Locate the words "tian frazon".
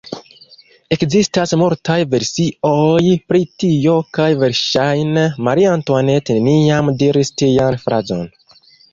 7.43-8.25